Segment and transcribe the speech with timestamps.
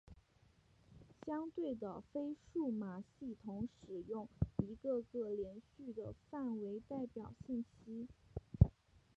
[1.27, 4.27] 相对的非数码系统使用
[4.57, 8.07] 一个个连续的范围代表信息。